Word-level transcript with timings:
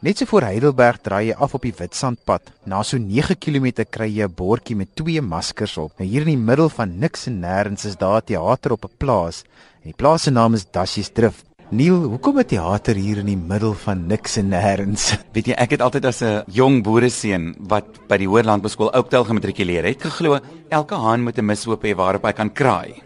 Net 0.00 0.16
so 0.16 0.24
voor 0.30 0.46
Heidelberg 0.48 1.02
draai 1.04 1.26
jy 1.28 1.34
af 1.44 1.52
op 1.58 1.64
die 1.66 1.74
Witstrandpad. 1.76 2.46
Na 2.64 2.78
so 2.80 2.96
9 2.96 3.34
km 3.36 3.84
kry 3.84 4.06
jy 4.08 4.24
'n 4.24 4.32
bordjie 4.32 4.74
met 4.74 4.94
twee 4.96 5.20
maskers 5.20 5.76
op. 5.76 5.92
Nou 5.98 6.08
hier 6.08 6.22
in 6.22 6.32
die 6.32 6.44
middel 6.48 6.70
van 6.70 6.98
niks 6.98 7.26
en 7.26 7.42
nêrens 7.42 7.84
is 7.84 7.98
daar 8.00 8.22
'n 8.22 8.24
teater 8.24 8.72
op 8.72 8.84
'n 8.84 8.96
plaas. 8.96 9.44
En 9.84 9.92
die 9.92 9.96
plaas 9.96 10.22
se 10.22 10.30
naam 10.30 10.54
is 10.54 10.64
Dassies 10.64 11.12
Drift. 11.12 11.44
Neil, 11.70 11.94
hoekom 11.94 12.38
'n 12.38 12.46
teater 12.46 12.94
hier 12.94 13.18
in 13.18 13.26
die 13.26 13.36
middel 13.36 13.74
van 13.74 14.06
niks 14.06 14.38
en 14.38 14.48
nêrens? 14.48 15.18
Weet 15.34 15.46
jy, 15.46 15.52
ek 15.52 15.70
het 15.70 15.82
altyd 15.82 16.04
as 16.06 16.22
'n 16.22 16.44
jong 16.48 16.82
boereseun 16.82 17.54
wat 17.58 18.08
by 18.08 18.16
die 18.16 18.28
Hoërlandbeskool 18.28 18.92
Oudtshoorn 18.92 19.26
gematrikuleer 19.26 19.84
het, 19.84 20.00
geglo 20.00 20.40
elke 20.70 20.94
haan 20.94 21.22
moet 21.22 21.36
'n 21.38 21.44
mishoop 21.44 21.84
hê 21.84 21.94
waarop 21.94 22.24
hy 22.24 22.32
kan 22.32 22.52
kraai. 22.52 23.02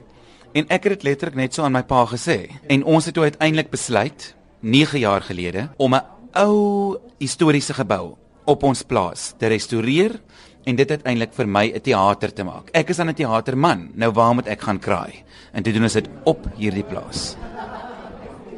En 0.54 0.64
ek 0.68 0.84
het 0.84 0.92
dit 0.92 1.02
letterlik 1.02 1.34
net 1.34 1.54
so 1.54 1.64
aan 1.64 1.72
my 1.72 1.82
pa 1.82 2.06
gesê. 2.06 2.50
En 2.68 2.84
ons 2.84 3.04
het 3.04 3.14
toe 3.14 3.24
uiteindelik 3.24 3.70
besluit 3.70 4.34
9 4.60 4.98
jaar 4.98 5.20
gelede 5.20 5.68
om 5.76 5.94
'n 5.94 6.13
ou 6.34 6.98
historiese 7.20 7.74
gebou 7.74 8.16
op 8.44 8.64
ons 8.66 8.82
plaas 8.82 9.32
te 9.38 9.48
restoreer 9.48 10.18
en 10.64 10.76
dit 10.76 10.90
uiteindelik 10.90 11.32
vir 11.36 11.46
my 11.46 11.66
'n 11.72 11.80
teater 11.80 12.32
te 12.32 12.44
maak. 12.44 12.70
Ek 12.74 12.90
is 12.90 12.96
dan 12.96 13.08
'n 13.08 13.14
teaterman. 13.14 13.90
Nou 13.94 14.12
waar 14.12 14.34
moet 14.34 14.48
ek 14.48 14.60
gaan 14.60 14.78
kraai? 14.78 15.24
En 15.52 15.62
toe 15.62 15.72
doen 15.72 15.82
ons 15.82 15.92
dit 15.92 16.08
op 16.24 16.46
hierdie 16.56 16.84
plaas. 16.84 17.36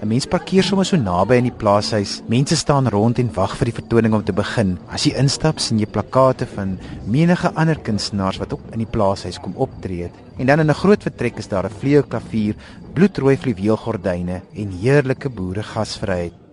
'n 0.02 0.08
Mens 0.08 0.26
parkeer 0.26 0.62
sommer 0.62 0.84
so 0.84 0.96
naby 0.96 1.38
aan 1.38 1.48
die 1.48 1.58
plaashuis. 1.62 2.22
Mense 2.28 2.56
staan 2.56 2.88
rond 2.88 3.18
en 3.18 3.32
wag 3.34 3.56
vir 3.56 3.64
die 3.64 3.80
vertoning 3.80 4.14
om 4.14 4.24
te 4.24 4.32
begin. 4.32 4.78
As 4.92 5.04
jy 5.04 5.16
instap, 5.16 5.58
sien 5.58 5.78
jy 5.78 5.86
plakate 5.86 6.46
van 6.46 6.78
menige 7.06 7.50
ander 7.54 7.78
kunstenaars 7.78 8.38
wat 8.38 8.52
ook 8.52 8.60
in 8.72 8.78
die 8.78 8.92
plaashuis 8.92 9.38
kom 9.38 9.54
optree. 9.56 10.10
En 10.38 10.46
dan 10.46 10.60
in 10.60 10.70
'n 10.70 10.74
groot 10.74 11.02
vertrek 11.02 11.38
is 11.38 11.48
daar 11.48 11.64
'n 11.64 11.78
vleuelklavier, 11.80 12.54
bloedrooi 12.92 13.36
fluweelgordyne 13.36 14.42
en 14.54 14.70
heerlike 14.70 15.28
boeregasvryheid. 15.28 16.45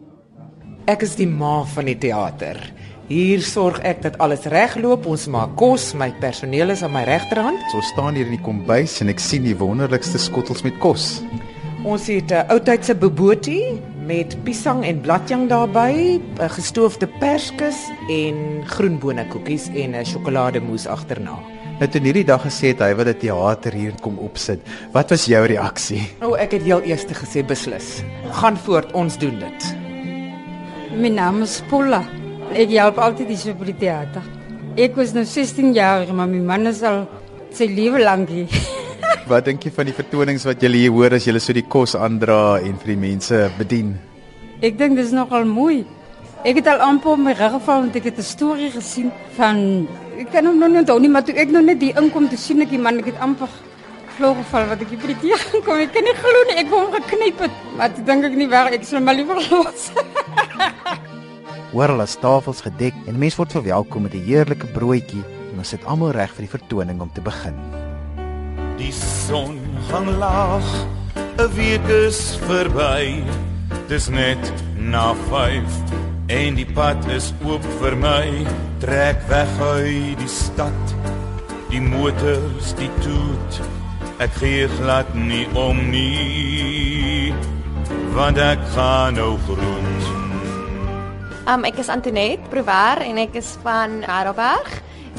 Ek 0.83 0.99
is 1.05 1.13
die 1.15 1.29
ma 1.31 1.61
van 1.71 1.87
die 1.87 1.95
teater. 1.95 2.57
Hier 3.07 3.39
sorg 3.47 3.77
ek 3.87 4.01
dat 4.03 4.17
alles 4.23 4.43
regloop. 4.51 5.05
Ons 5.07 5.29
maak 5.31 5.53
kos, 5.55 5.93
my 5.95 6.09
personeel 6.19 6.73
is 6.73 6.81
aan 6.83 6.91
my 6.91 7.05
regterhand. 7.07 7.61
So 7.71 7.79
staan 7.93 8.17
hier 8.19 8.27
in 8.27 8.35
die 8.35 8.43
kombuis 8.43 8.97
en 8.99 9.07
ek 9.13 9.21
sien 9.23 9.45
die 9.47 9.55
wonderlikste 9.55 10.19
skottels 10.19 10.65
met 10.67 10.75
kos. 10.83 11.21
Ons 11.87 12.09
het 12.11 12.31
'n 12.31 12.35
uh, 12.35 12.51
oudtydse 12.51 12.95
bobotie 12.99 13.79
met 14.03 14.35
piesang 14.43 14.83
en 14.83 14.99
bladjang 14.99 15.47
daarbey, 15.47 16.19
'n 16.19 16.51
gestoofde 16.51 17.07
perskes 17.19 17.87
en 18.09 18.67
groenbone 18.67 19.23
koekies 19.31 19.71
en 19.71 19.95
'n 19.95 20.03
sjokolademousse 20.03 20.89
agterna. 20.89 21.39
Nou 21.79 21.87
toe 21.87 22.01
hierdie 22.01 22.27
dag 22.27 22.43
gesê 22.43 22.75
het 22.75 22.79
hy 22.79 22.93
wil 22.95 23.07
'n 23.07 23.19
teater 23.19 23.71
hier 23.71 23.93
kom 24.01 24.17
opsit. 24.19 24.59
Wat 24.91 25.09
was 25.09 25.25
jou 25.25 25.45
reaksie? 25.45 26.11
O, 26.21 26.27
oh, 26.27 26.39
ek 26.39 26.51
het 26.51 26.63
heel 26.63 26.83
eers 26.83 27.05
gesê 27.05 27.39
beslis. 27.45 28.03
Gaan 28.31 28.57
voort, 28.57 28.91
ons 28.91 29.17
doen 29.17 29.39
dit. 29.39 29.82
My 30.93 31.09
naam 31.09 31.41
is 31.41 31.57
Paula. 31.69 32.03
Ek 32.53 32.69
help 32.77 32.99
altyd 33.01 33.31
hier 33.33 33.55
by 33.57 33.65
die 33.71 33.75
teater. 33.81 34.25
Ek 34.77 34.95
was 34.97 35.13
nou 35.15 35.23
16 35.25 35.71
jaar, 35.73 36.05
maar 36.13 36.29
my 36.29 36.41
man 36.45 36.69
is 36.69 36.83
al 36.85 37.03
sy 37.53 37.65
lewe 37.69 38.01
lank 38.03 38.29
hier. 38.29 38.51
Wat 39.31 39.47
dink 39.47 39.65
jy 39.65 39.71
van 39.73 39.89
die 39.89 39.95
vertonings 39.95 40.45
wat 40.45 40.61
julle 40.61 40.81
hier 40.81 40.91
hoor 40.91 41.15
as 41.15 41.25
julle 41.25 41.39
so 41.41 41.55
die 41.55 41.63
kos 41.75 41.93
aandra 41.95 42.59
en 42.59 42.75
vir 42.81 42.91
die 42.91 42.99
mense 42.99 43.37
bedien? 43.57 43.93
Ek 44.61 44.75
dink 44.79 44.97
dis 44.99 45.13
nogal 45.15 45.47
mooi. 45.47 45.83
Ek 46.43 46.59
het 46.59 46.67
al 46.67 46.83
amper 46.83 47.15
my 47.17 47.31
reg 47.39 47.53
geval 47.55 47.85
want 47.85 47.95
ek 47.95 48.09
het 48.11 48.19
'n 48.19 48.27
storie 48.27 48.69
gesien 48.73 49.11
van 49.37 49.87
ek 50.19 50.31
kan 50.33 50.45
hom 50.45 50.59
nog 50.59 50.69
nie 50.69 50.81
onthou 50.83 50.99
nie, 50.99 51.09
maar 51.09 51.23
toe 51.23 51.35
ek 51.39 51.49
nog 51.55 51.63
net 51.63 51.79
die 51.79 51.93
inkom 51.95 52.27
te 52.29 52.37
sien 52.37 52.61
ek 52.61 52.69
die 52.75 52.81
man 52.83 52.99
ek 52.99 53.13
het 53.13 53.19
amper 53.23 53.47
vloog 54.17 54.37
geval 54.43 54.67
wat 54.69 54.81
ek 54.81 54.89
hier 54.91 54.99
by 54.99 55.07
die 55.13 55.21
teer 55.23 55.41
kom. 55.65 55.79
Ek 55.79 55.93
kan 55.93 56.03
nie 56.03 56.17
glo 56.19 56.43
nie, 56.49 56.57
ek 56.59 56.69
wou 56.69 56.83
hom 56.83 56.91
geknyp 56.99 57.39
het. 57.47 57.55
Maar 57.77 57.95
toe 57.95 58.03
dink 58.03 58.23
ek 58.25 58.35
nie 58.35 58.49
waar 58.51 58.73
ek 58.75 58.83
sal 58.83 58.99
maar 58.99 59.15
liewer 59.15 59.39
los. 59.51 59.87
Oral 61.77 62.03
is 62.05 62.17
tafels 62.21 62.61
gedek 62.61 62.93
en 63.09 63.17
mense 63.17 63.39
word 63.39 63.55
verwelkom 63.57 64.05
met 64.05 64.13
'n 64.13 64.25
heerlike 64.27 64.67
broodjie 64.75 65.23
en 65.51 65.57
ons 65.57 65.69
sit 65.69 65.85
almal 65.85 66.13
reg 66.13 66.31
vir 66.35 66.45
die 66.45 66.55
vertoning 66.57 67.01
om 67.01 67.11
te 67.13 67.21
begin. 67.21 67.57
Die 68.77 68.91
son 68.91 69.59
hang 69.89 70.09
laag, 70.17 70.65
'n 71.37 71.49
week 71.55 71.87
is 71.89 72.37
verby. 72.45 73.23
Dis 73.87 74.09
net 74.09 74.53
na 74.77 75.13
5 75.29 75.63
en 76.27 76.55
die 76.55 76.65
pad 76.65 77.05
is 77.11 77.33
oop 77.45 77.63
vir 77.79 77.95
my. 77.95 78.45
Trek 78.79 79.21
weg 79.29 79.59
uit 79.59 80.17
die 80.17 80.27
stad. 80.27 80.95
Die 81.69 81.81
motors, 81.81 82.73
die 82.77 82.89
toet. 83.01 83.61
Ek 84.21 84.31
gee 84.39 84.67
glad 84.77 85.09
nie 85.15 85.47
om 85.53 85.89
nie. 85.89 87.33
Want 88.13 88.37
ek 88.37 88.61
gaan 88.75 89.17
nou 89.17 89.37
groen. 89.47 89.92
Um 91.43 91.65
ek 91.67 91.81
is 91.81 91.89
Antoinette 91.91 92.47
Prover 92.47 93.01
en 93.03 93.17
ek 93.19 93.33
is 93.35 93.49
van 93.65 93.97
Heidelberg. 94.07 94.69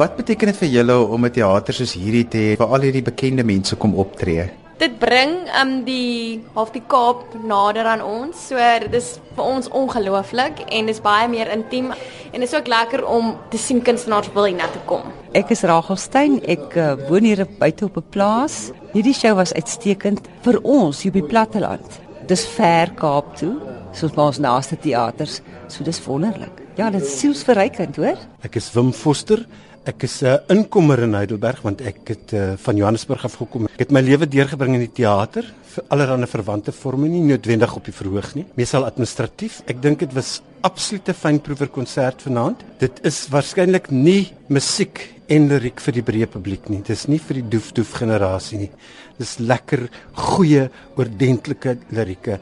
Wat 0.00 0.14
beteken 0.16 0.48
dit 0.48 0.56
vir 0.62 0.70
julle 0.78 0.94
om 1.04 1.26
'n 1.26 1.30
teater 1.30 1.74
soos 1.76 1.92
hierdie 1.92 2.24
te 2.24 2.38
hê 2.38 2.56
waar 2.56 2.72
al 2.72 2.86
hierdie 2.88 3.04
bekende 3.04 3.44
mense 3.44 3.76
kom 3.76 3.92
optree? 3.94 4.48
Dit 4.78 4.98
bring 4.98 5.44
um 5.60 5.84
die 5.84 6.40
half 6.54 6.72
die 6.72 6.82
Kaap 6.88 7.36
nader 7.44 7.84
aan 7.84 8.00
ons. 8.00 8.48
So 8.48 8.56
dit 8.56 8.94
is 8.94 9.20
vir 9.36 9.44
ons 9.44 9.68
ongelooflik 9.68 10.64
en 10.72 10.86
dis 10.86 11.00
baie 11.00 11.28
meer 11.28 11.52
intiem 11.52 11.92
en 12.32 12.40
dit 12.40 12.48
is 12.48 12.54
ook 12.54 12.68
lekker 12.68 13.04
om 13.04 13.36
te 13.50 13.58
sien 13.58 13.82
kunstenaars 13.82 14.32
wil 14.32 14.44
hier 14.44 14.56
na 14.56 14.68
toe 14.72 14.82
kom. 14.86 15.02
Ek 15.34 15.50
is 15.50 15.62
Rachel 15.62 15.96
Stein. 15.96 16.40
Ek 16.48 16.74
uh, 16.76 16.96
woon 17.08 17.24
hier 17.24 17.46
buite 17.58 17.84
op 17.84 17.96
'n 17.98 18.08
plaas. 18.10 18.72
Hierdie 18.94 19.14
show 19.14 19.36
was 19.36 19.52
uitstekend 19.52 20.26
vir 20.40 20.58
ons 20.62 21.02
hier 21.02 21.12
op 21.12 21.20
die 21.20 21.28
platteland. 21.28 22.00
Dis 22.26 22.46
ver 22.46 22.90
Kaap 22.96 23.36
toe, 23.36 23.60
soos 23.94 24.14
ons 24.18 24.40
naaste 24.42 24.78
teaters. 24.80 25.40
So 25.68 25.84
dis 25.86 26.00
wonderlik. 26.04 26.62
Ja, 26.78 26.90
dit 26.90 27.02
is 27.02 27.18
sielsverrykend, 27.20 27.98
hoor. 28.02 28.18
Ek 28.46 28.58
is 28.58 28.72
Wim 28.74 28.92
Foster. 28.92 29.44
Ek 29.84 30.02
is 30.06 30.22
'n 30.22 30.26
uh, 30.26 30.38
inkomer 30.48 31.02
in 31.04 31.12
Heidelberg 31.12 31.60
want 31.60 31.80
ek 31.84 32.08
het 32.08 32.32
uh, 32.32 32.56
van 32.56 32.76
Johannesburg 32.76 33.24
af 33.24 33.36
gekom. 33.36 33.66
Ek 33.66 33.84
het 33.84 33.92
my 33.92 34.00
lewe 34.00 34.26
deurgebring 34.26 34.74
in 34.74 34.80
die 34.80 34.94
teater 35.02 35.44
vir 35.44 35.84
allerlei 35.88 36.26
verwante 36.26 36.72
forme 36.72 37.08
nie 37.08 37.20
noodwendig 37.20 37.76
op 37.76 37.84
die 37.84 37.92
verhoog 37.92 38.34
nie, 38.34 38.46
meestal 38.56 38.86
administratief. 38.86 39.60
Ek 39.68 39.82
dink 39.82 40.00
dit 40.00 40.12
was 40.14 40.40
absolute 40.62 41.12
fynproewer 41.12 41.68
konsert 41.68 42.22
vanaand. 42.22 42.64
Dit 42.80 43.04
is 43.04 43.28
waarskynlik 43.28 43.90
nie 43.90 44.32
musiek 44.48 45.04
en 45.28 45.48
liriek 45.48 45.80
vir 45.80 45.92
die 45.92 46.02
breë 46.02 46.30
publiek 46.32 46.68
nie. 46.72 46.80
Dis 46.80 47.06
nie 47.06 47.20
vir 47.20 47.42
die 47.42 47.48
doef-doef 47.56 47.92
generasie 48.00 48.58
nie. 48.58 48.70
Dis 49.18 49.36
lekker 49.38 49.86
goeie 50.16 50.70
oordentlike 50.96 51.76
lirieke 51.92 52.40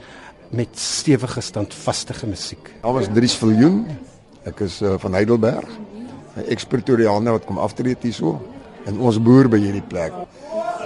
met 0.53 0.69
stewige 0.79 1.41
standvaste 1.41 2.13
musiek. 2.27 2.75
Daar 2.81 2.93
was 2.93 3.07
Dries 3.13 3.35
Viljoen. 3.35 3.87
Ek 4.45 4.61
is 4.61 4.81
uh, 4.83 4.95
van 4.99 5.13
Heidelberg. 5.13 5.69
'n 6.37 6.49
Ekspertorianer 6.49 7.33
wat 7.33 7.45
kom 7.45 7.59
aftree 7.59 7.97
hierso 8.01 8.41
en 8.85 8.99
ons 9.01 9.21
boer 9.21 9.49
by 9.49 9.59
hierdie 9.61 9.85
plek. 9.89 10.13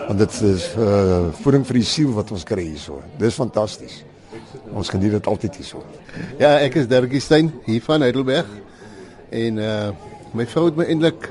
Want 0.06 0.18
dit 0.18 0.40
is 0.42 0.68
uh 0.78 1.32
voeding 1.42 1.66
vir 1.66 1.78
die 1.80 1.86
siel 1.86 2.12
wat 2.14 2.30
ons 2.30 2.44
kry 2.44 2.62
hierso. 2.62 3.00
Dis 3.18 3.34
fantasties. 3.34 4.04
Ons 4.74 4.88
geniet 4.88 5.10
dit 5.10 5.26
altyd 5.26 5.56
hierso. 5.58 5.82
Ja, 6.38 6.58
ek 6.58 6.74
is 6.74 6.86
Dirkie 6.86 7.20
Stein 7.20 7.50
hier 7.64 7.82
van 7.82 8.06
Heidelberg. 8.06 8.46
En 9.30 9.58
uh 9.58 9.90
my 10.34 10.46
vrou 10.46 10.66
het 10.66 10.76
my 10.76 10.84
eintlik 10.84 11.30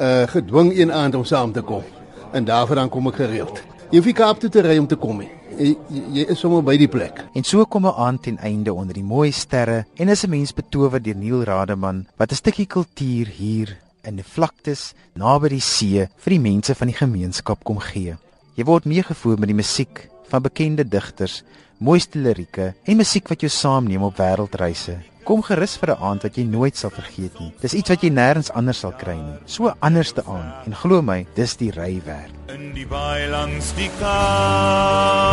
uh 0.00 0.24
gedwing 0.32 0.72
een 0.78 0.92
aand 0.92 1.14
om 1.14 1.24
saam 1.24 1.52
te 1.52 1.60
kom. 1.60 1.84
En 2.32 2.44
daarvoor 2.44 2.76
dan 2.76 2.88
kom 2.88 3.08
ek 3.08 3.20
gereeld. 3.20 3.60
Jy 3.90 3.96
hoef 3.98 4.06
nie 4.06 4.16
Kaap 4.16 4.40
toe 4.40 4.50
te 4.50 4.64
ry 4.64 4.78
om 4.78 4.86
te 4.86 4.96
kom 4.96 5.18
nie. 5.18 5.39
Jy, 5.58 5.76
jy 6.14 6.24
is 6.30 6.38
sommer 6.38 6.62
by 6.62 6.76
die 6.78 6.88
plek. 6.88 7.24
En 7.34 7.44
so 7.44 7.64
kom 7.66 7.86
'n 7.86 7.94
aand 7.96 8.22
ten 8.22 8.38
einde 8.38 8.72
onder 8.72 8.94
die 8.94 9.04
mooi 9.04 9.32
sterre 9.32 9.86
en 9.96 10.08
is 10.08 10.24
'n 10.24 10.30
mens 10.30 10.52
betower 10.52 11.02
deur 11.02 11.16
Neil 11.16 11.42
Rademan 11.44 12.06
wat 12.16 12.32
'n 12.32 12.36
stukkie 12.36 12.66
kultuur 12.66 13.26
hier 13.26 13.76
in 14.04 14.16
die 14.16 14.24
vlaktes 14.24 14.94
naby 15.14 15.48
die 15.48 15.60
see 15.60 16.08
vir 16.16 16.30
die 16.30 16.40
mense 16.40 16.74
van 16.74 16.88
die 16.88 16.96
gemeenskap 16.96 17.64
kom 17.64 17.78
gee. 17.78 18.16
Jy 18.56 18.64
word 18.64 18.84
meegevoer 18.84 19.38
met 19.38 19.48
die 19.48 19.56
musiek 19.56 20.08
van 20.30 20.42
bekende 20.42 20.84
digters, 20.84 21.42
mooiste 21.78 22.18
lirieke 22.18 22.74
en 22.84 22.96
musiek 22.96 23.28
wat 23.28 23.40
jou 23.40 23.50
saamneem 23.50 24.02
op 24.02 24.18
wêreldreise. 24.20 24.98
Kom 25.24 25.42
gerus 25.42 25.76
vir 25.76 25.90
'n 25.90 26.02
aand 26.02 26.22
wat 26.22 26.36
jy 26.36 26.44
nooit 26.44 26.76
sal 26.76 26.90
vergeet 26.90 27.38
nie. 27.40 27.52
Dis 27.60 27.74
iets 27.74 27.88
wat 27.88 28.02
jy 28.02 28.10
nêrens 28.10 28.50
anders 28.50 28.80
sal 28.80 28.92
kry 28.92 29.16
nie. 29.16 29.38
So 29.46 29.72
anderste 29.80 30.24
aan 30.26 30.52
en 30.66 30.74
glo 30.74 31.02
my, 31.02 31.26
dis 31.34 31.56
die 31.56 31.70
ry 31.70 32.00
werd. 32.04 32.32
In 32.48 32.72
die 32.74 32.86
baai 32.86 33.28
langs 33.28 33.72
die 33.76 33.90
kant 34.00 35.29